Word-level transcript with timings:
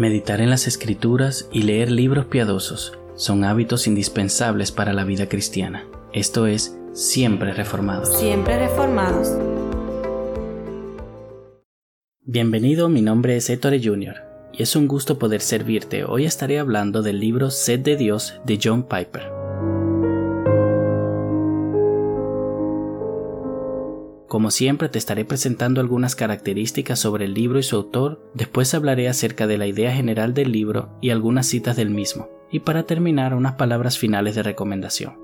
Meditar 0.00 0.40
en 0.40 0.48
las 0.48 0.66
escrituras 0.66 1.46
y 1.52 1.64
leer 1.64 1.90
libros 1.90 2.24
piadosos 2.24 2.94
son 3.16 3.44
hábitos 3.44 3.86
indispensables 3.86 4.72
para 4.72 4.94
la 4.94 5.04
vida 5.04 5.28
cristiana. 5.28 5.84
Esto 6.14 6.46
es, 6.46 6.74
siempre 6.94 7.52
reformados. 7.52 8.08
Siempre 8.18 8.58
reformados. 8.58 9.28
Bienvenido, 12.22 12.88
mi 12.88 13.02
nombre 13.02 13.36
es 13.36 13.50
Ettore 13.50 13.78
Jr. 13.84 14.14
y 14.54 14.62
es 14.62 14.74
un 14.74 14.88
gusto 14.88 15.18
poder 15.18 15.42
servirte. 15.42 16.04
Hoy 16.04 16.24
estaré 16.24 16.58
hablando 16.58 17.02
del 17.02 17.20
libro 17.20 17.50
Sed 17.50 17.80
de 17.80 17.96
Dios 17.96 18.40
de 18.46 18.58
John 18.64 18.84
Piper. 18.84 19.39
Como 24.30 24.52
siempre 24.52 24.88
te 24.88 24.96
estaré 24.96 25.24
presentando 25.24 25.80
algunas 25.80 26.14
características 26.14 27.00
sobre 27.00 27.24
el 27.24 27.34
libro 27.34 27.58
y 27.58 27.64
su 27.64 27.74
autor, 27.74 28.30
después 28.32 28.72
hablaré 28.74 29.08
acerca 29.08 29.48
de 29.48 29.58
la 29.58 29.66
idea 29.66 29.92
general 29.92 30.34
del 30.34 30.52
libro 30.52 30.88
y 31.00 31.10
algunas 31.10 31.46
citas 31.46 31.74
del 31.74 31.90
mismo, 31.90 32.28
y 32.48 32.60
para 32.60 32.84
terminar 32.84 33.34
unas 33.34 33.54
palabras 33.54 33.98
finales 33.98 34.36
de 34.36 34.44
recomendación. 34.44 35.18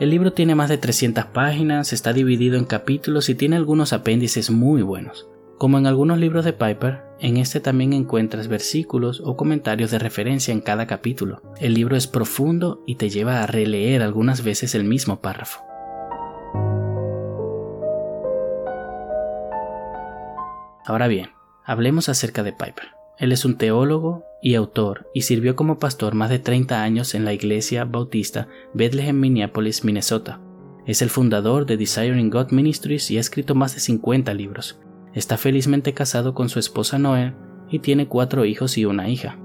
El 0.00 0.08
libro 0.08 0.32
tiene 0.32 0.54
más 0.54 0.70
de 0.70 0.78
300 0.78 1.26
páginas, 1.26 1.92
está 1.92 2.14
dividido 2.14 2.56
en 2.56 2.64
capítulos 2.64 3.28
y 3.28 3.34
tiene 3.34 3.56
algunos 3.56 3.92
apéndices 3.92 4.50
muy 4.50 4.80
buenos. 4.80 5.28
Como 5.58 5.78
en 5.78 5.86
algunos 5.86 6.18
libros 6.18 6.44
de 6.44 6.52
Piper, 6.52 7.04
en 7.20 7.36
este 7.36 7.60
también 7.60 7.92
encuentras 7.92 8.48
versículos 8.48 9.22
o 9.24 9.36
comentarios 9.36 9.92
de 9.92 10.00
referencia 10.00 10.52
en 10.52 10.60
cada 10.60 10.88
capítulo. 10.88 11.42
El 11.58 11.74
libro 11.74 11.96
es 11.96 12.08
profundo 12.08 12.82
y 12.86 12.96
te 12.96 13.08
lleva 13.08 13.40
a 13.40 13.46
releer 13.46 14.02
algunas 14.02 14.42
veces 14.42 14.74
el 14.74 14.82
mismo 14.82 15.20
párrafo. 15.20 15.60
Ahora 20.84 21.06
bien, 21.06 21.30
hablemos 21.64 22.08
acerca 22.08 22.42
de 22.42 22.52
Piper. 22.52 22.88
Él 23.16 23.30
es 23.30 23.44
un 23.44 23.56
teólogo 23.56 24.24
y 24.42 24.56
autor 24.56 25.08
y 25.14 25.22
sirvió 25.22 25.54
como 25.54 25.78
pastor 25.78 26.14
más 26.14 26.30
de 26.30 26.40
30 26.40 26.82
años 26.82 27.14
en 27.14 27.24
la 27.24 27.32
iglesia 27.32 27.84
bautista 27.84 28.48
Bethlehem, 28.74 29.18
Minneapolis, 29.18 29.84
Minnesota. 29.84 30.40
Es 30.84 31.00
el 31.00 31.10
fundador 31.10 31.64
de 31.64 31.76
Desiring 31.76 32.28
God 32.28 32.50
Ministries 32.50 33.10
y 33.12 33.18
ha 33.18 33.20
escrito 33.20 33.54
más 33.54 33.74
de 33.74 33.80
50 33.80 34.34
libros. 34.34 34.80
Está 35.14 35.36
felizmente 35.36 35.94
casado 35.94 36.34
con 36.34 36.48
su 36.48 36.58
esposa 36.58 36.98
Noé 36.98 37.34
y 37.70 37.78
tiene 37.78 38.08
cuatro 38.08 38.44
hijos 38.44 38.76
y 38.76 38.84
una 38.84 39.08
hija. 39.08 39.38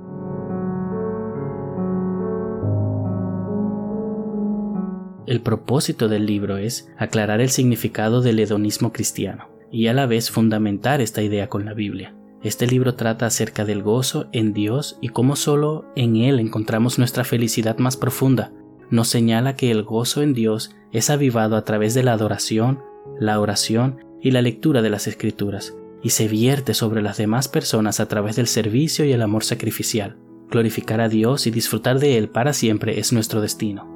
El 5.28 5.42
propósito 5.42 6.08
del 6.08 6.26
libro 6.26 6.58
es 6.58 6.92
aclarar 6.98 7.40
el 7.40 7.50
significado 7.50 8.22
del 8.22 8.40
hedonismo 8.40 8.92
cristiano 8.92 9.48
y 9.72 9.86
a 9.86 9.94
la 9.94 10.08
vez 10.08 10.32
fundamentar 10.32 11.02
esta 11.02 11.22
idea 11.22 11.50
con 11.50 11.66
la 11.66 11.76
Biblia. 11.76 12.16
Este 12.42 12.66
libro 12.66 12.96
trata 12.96 13.28
acerca 13.28 13.64
del 13.64 13.84
gozo 13.84 14.28
en 14.32 14.54
Dios 14.54 14.98
y 15.02 15.10
cómo 15.10 15.36
solo 15.36 15.86
en 15.96 16.16
Él 16.16 16.40
encontramos 16.40 16.98
nuestra 16.98 17.24
felicidad 17.24 17.78
más 17.78 17.96
profunda. 17.96 18.52
Nos 18.90 19.10
señala 19.10 19.56
que 19.56 19.70
el 19.70 19.84
gozo 19.84 20.24
en 20.24 20.34
Dios 20.34 20.76
es 20.92 21.12
avivado 21.12 21.56
a 21.58 21.64
través 21.64 21.94
de 21.94 22.02
la 22.02 22.14
adoración, 22.14 22.80
la 23.20 23.40
oración 23.40 24.09
y 24.22 24.32
la 24.32 24.42
lectura 24.42 24.82
de 24.82 24.90
las 24.90 25.08
escrituras, 25.08 25.76
y 26.02 26.10
se 26.10 26.28
vierte 26.28 26.74
sobre 26.74 27.02
las 27.02 27.18
demás 27.18 27.48
personas 27.48 28.00
a 28.00 28.08
través 28.08 28.36
del 28.36 28.48
servicio 28.48 29.06
y 29.06 29.12
el 29.12 29.22
amor 29.22 29.44
sacrificial. 29.44 30.18
Glorificar 30.50 31.02
a 31.02 31.10
Dios 31.10 31.46
y 31.48 31.52
disfrutar 31.52 32.00
de 32.00 32.18
Él 32.18 32.30
para 32.30 32.54
siempre 32.54 33.00
es 33.00 33.14
nuestro 33.14 33.42
destino. 33.42 33.88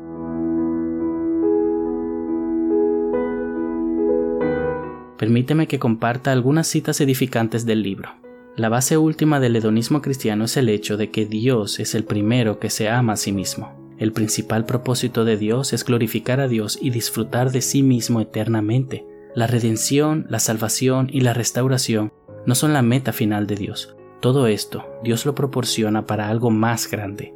Permíteme 5.17 5.67
que 5.67 5.79
comparta 5.79 6.31
algunas 6.31 6.67
citas 6.67 6.99
edificantes 6.99 7.65
del 7.65 7.81
libro. 7.81 8.09
La 8.55 8.69
base 8.69 8.97
última 8.97 9.39
del 9.39 9.55
hedonismo 9.55 10.01
cristiano 10.01 10.45
es 10.45 10.57
el 10.57 10.69
hecho 10.69 10.97
de 10.97 11.09
que 11.09 11.25
Dios 11.25 11.79
es 11.79 11.95
el 11.95 12.03
primero 12.03 12.59
que 12.59 12.69
se 12.69 12.89
ama 12.89 13.13
a 13.13 13.17
sí 13.17 13.31
mismo. 13.31 13.95
El 13.97 14.11
principal 14.11 14.65
propósito 14.65 15.23
de 15.23 15.37
Dios 15.37 15.73
es 15.73 15.85
glorificar 15.85 16.39
a 16.39 16.47
Dios 16.47 16.77
y 16.79 16.89
disfrutar 16.89 17.51
de 17.51 17.61
sí 17.61 17.83
mismo 17.83 18.21
eternamente, 18.21 19.05
la 19.35 19.47
redención, 19.47 20.27
la 20.29 20.39
salvación 20.39 21.09
y 21.11 21.21
la 21.21 21.33
restauración 21.33 22.13
no 22.45 22.53
son 22.53 22.73
la 22.73 22.83
meta 22.83 23.13
final 23.13 23.47
de 23.47 23.55
Dios. 23.55 23.95
Todo 24.19 24.47
esto 24.47 24.85
Dios 25.03 25.25
lo 25.25 25.33
proporciona 25.33 26.05
para 26.05 26.29
algo 26.29 26.51
más 26.51 26.89
grande, 26.89 27.33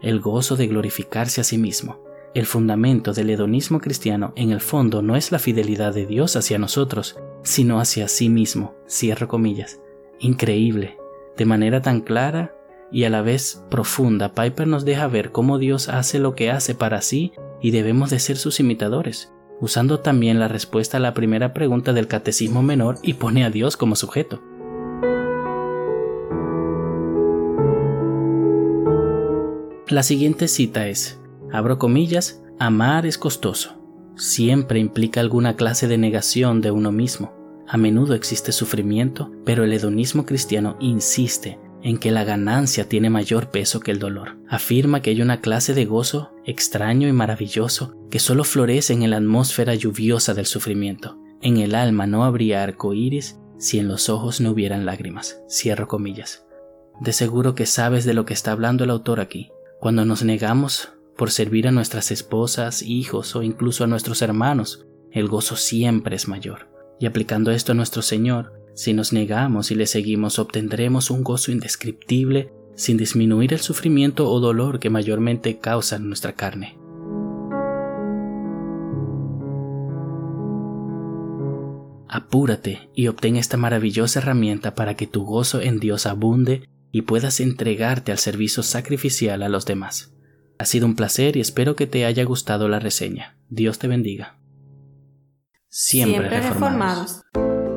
el 0.00 0.20
gozo 0.20 0.56
de 0.56 0.66
glorificarse 0.66 1.40
a 1.40 1.44
sí 1.44 1.58
mismo. 1.58 2.02
El 2.34 2.46
fundamento 2.46 3.12
del 3.12 3.30
hedonismo 3.30 3.78
cristiano 3.78 4.32
en 4.36 4.50
el 4.50 4.60
fondo 4.60 5.02
no 5.02 5.16
es 5.16 5.30
la 5.32 5.38
fidelidad 5.38 5.94
de 5.94 6.06
Dios 6.06 6.34
hacia 6.34 6.58
nosotros, 6.58 7.16
sino 7.42 7.78
hacia 7.78 8.08
sí 8.08 8.28
mismo. 8.28 8.74
Cierro 8.88 9.28
comillas. 9.28 9.80
Increíble. 10.18 10.96
De 11.36 11.44
manera 11.44 11.80
tan 11.82 12.00
clara 12.00 12.56
y 12.90 13.04
a 13.04 13.10
la 13.10 13.22
vez 13.22 13.62
profunda, 13.70 14.34
Piper 14.34 14.66
nos 14.66 14.84
deja 14.84 15.06
ver 15.06 15.30
cómo 15.30 15.58
Dios 15.58 15.88
hace 15.88 16.18
lo 16.18 16.34
que 16.34 16.50
hace 16.50 16.74
para 16.74 17.02
sí 17.02 17.32
y 17.60 17.70
debemos 17.70 18.10
de 18.10 18.18
ser 18.18 18.36
sus 18.36 18.58
imitadores 18.58 19.33
usando 19.60 20.00
también 20.00 20.38
la 20.38 20.48
respuesta 20.48 20.96
a 20.96 21.00
la 21.00 21.14
primera 21.14 21.52
pregunta 21.52 21.92
del 21.92 22.06
catecismo 22.06 22.62
menor 22.62 22.98
y 23.02 23.14
pone 23.14 23.44
a 23.44 23.50
Dios 23.50 23.76
como 23.76 23.96
sujeto. 23.96 24.42
La 29.88 30.02
siguiente 30.02 30.48
cita 30.48 30.88
es, 30.88 31.20
abro 31.52 31.78
comillas, 31.78 32.42
amar 32.58 33.06
es 33.06 33.18
costoso. 33.18 33.76
Siempre 34.16 34.78
implica 34.80 35.20
alguna 35.20 35.56
clase 35.56 35.88
de 35.88 35.98
negación 35.98 36.60
de 36.60 36.70
uno 36.70 36.90
mismo. 36.90 37.32
A 37.68 37.76
menudo 37.76 38.14
existe 38.14 38.52
sufrimiento, 38.52 39.30
pero 39.44 39.64
el 39.64 39.72
hedonismo 39.72 40.24
cristiano 40.24 40.76
insiste 40.80 41.58
en 41.82 41.98
que 41.98 42.10
la 42.10 42.24
ganancia 42.24 42.88
tiene 42.88 43.10
mayor 43.10 43.50
peso 43.50 43.80
que 43.80 43.90
el 43.90 43.98
dolor. 43.98 44.38
Afirma 44.48 45.02
que 45.02 45.10
hay 45.10 45.20
una 45.20 45.40
clase 45.40 45.74
de 45.74 45.84
gozo 45.84 46.32
extraño 46.46 47.06
y 47.06 47.12
maravilloso 47.12 47.94
que 48.14 48.20
solo 48.20 48.44
florece 48.44 48.92
en 48.92 49.10
la 49.10 49.16
atmósfera 49.16 49.74
lluviosa 49.74 50.34
del 50.34 50.46
sufrimiento. 50.46 51.18
En 51.42 51.56
el 51.56 51.74
alma 51.74 52.06
no 52.06 52.22
habría 52.22 52.62
arco 52.62 52.94
iris 52.94 53.40
si 53.58 53.80
en 53.80 53.88
los 53.88 54.08
ojos 54.08 54.40
no 54.40 54.52
hubieran 54.52 54.86
lágrimas. 54.86 55.42
Cierro 55.50 55.88
comillas. 55.88 56.46
De 57.00 57.12
seguro 57.12 57.56
que 57.56 57.66
sabes 57.66 58.04
de 58.04 58.14
lo 58.14 58.24
que 58.24 58.32
está 58.32 58.52
hablando 58.52 58.84
el 58.84 58.90
autor 58.90 59.18
aquí. 59.18 59.50
Cuando 59.80 60.04
nos 60.04 60.22
negamos 60.22 60.90
por 61.16 61.32
servir 61.32 61.66
a 61.66 61.72
nuestras 61.72 62.12
esposas, 62.12 62.82
hijos 62.82 63.34
o 63.34 63.42
incluso 63.42 63.82
a 63.82 63.88
nuestros 63.88 64.22
hermanos, 64.22 64.86
el 65.10 65.26
gozo 65.26 65.56
siempre 65.56 66.14
es 66.14 66.28
mayor. 66.28 66.68
Y 67.00 67.06
aplicando 67.06 67.50
esto 67.50 67.72
a 67.72 67.74
nuestro 67.74 68.00
Señor, 68.00 68.52
si 68.74 68.92
nos 68.92 69.12
negamos 69.12 69.72
y 69.72 69.74
le 69.74 69.86
seguimos, 69.86 70.38
obtendremos 70.38 71.10
un 71.10 71.24
gozo 71.24 71.50
indescriptible 71.50 72.52
sin 72.76 72.96
disminuir 72.96 73.52
el 73.52 73.58
sufrimiento 73.58 74.30
o 74.30 74.38
dolor 74.38 74.78
que 74.78 74.88
mayormente 74.88 75.58
causan 75.58 76.06
nuestra 76.06 76.34
carne. 76.34 76.83
Apúrate 82.14 82.88
y 82.94 83.08
obtén 83.08 83.34
esta 83.34 83.56
maravillosa 83.56 84.20
herramienta 84.20 84.76
para 84.76 84.94
que 84.94 85.08
tu 85.08 85.24
gozo 85.24 85.60
en 85.60 85.80
Dios 85.80 86.06
abunde 86.06 86.68
y 86.92 87.02
puedas 87.02 87.40
entregarte 87.40 88.12
al 88.12 88.18
servicio 88.18 88.62
sacrificial 88.62 89.42
a 89.42 89.48
los 89.48 89.66
demás. 89.66 90.14
Ha 90.60 90.64
sido 90.64 90.86
un 90.86 90.94
placer 90.94 91.36
y 91.36 91.40
espero 91.40 91.74
que 91.74 91.88
te 91.88 92.04
haya 92.04 92.22
gustado 92.22 92.68
la 92.68 92.78
reseña. 92.78 93.36
Dios 93.48 93.80
te 93.80 93.88
bendiga. 93.88 94.38
Siempre, 95.68 96.40
reformados 96.40 97.22